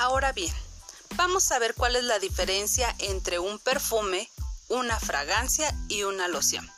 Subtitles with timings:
[0.00, 0.54] Ahora bien,
[1.16, 4.30] vamos a ver cuál es la diferencia entre un perfume,
[4.68, 6.70] una fragancia y una loción.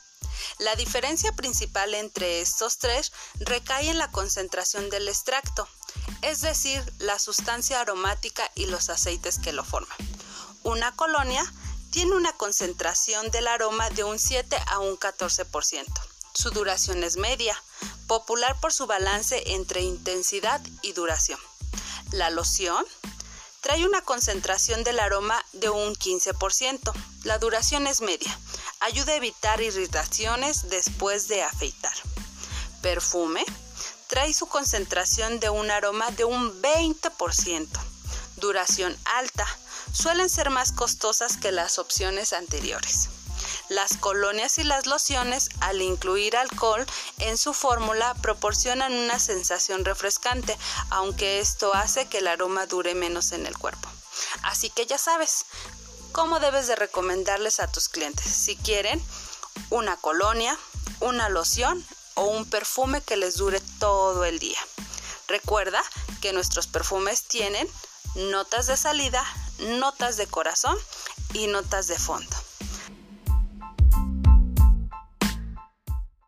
[0.57, 5.67] La diferencia principal entre estos tres recae en la concentración del extracto,
[6.23, 9.97] es decir, la sustancia aromática y los aceites que lo forman.
[10.63, 11.43] Una colonia
[11.91, 15.85] tiene una concentración del aroma de un 7 a un 14%.
[16.33, 17.55] Su duración es media,
[18.07, 21.39] popular por su balance entre intensidad y duración.
[22.11, 22.83] La loción
[23.61, 26.91] trae una concentración del aroma de un 15%.
[27.23, 28.37] La duración es media.
[28.79, 31.93] Ayuda a evitar irritaciones después de afeitar.
[32.81, 33.45] Perfume
[34.07, 37.67] trae su concentración de un aroma de un 20%.
[38.37, 39.47] Duración alta.
[39.93, 43.09] Suelen ser más costosas que las opciones anteriores.
[43.71, 46.85] Las colonias y las lociones, al incluir alcohol
[47.19, 50.57] en su fórmula, proporcionan una sensación refrescante,
[50.89, 53.87] aunque esto hace que el aroma dure menos en el cuerpo.
[54.43, 55.45] Así que ya sabes
[56.11, 58.25] cómo debes de recomendarles a tus clientes.
[58.25, 59.01] Si quieren
[59.69, 60.57] una colonia,
[60.99, 61.81] una loción
[62.15, 64.59] o un perfume que les dure todo el día.
[65.29, 65.81] Recuerda
[66.19, 67.69] que nuestros perfumes tienen
[68.15, 69.25] notas de salida,
[69.59, 70.77] notas de corazón
[71.31, 72.35] y notas de fondo.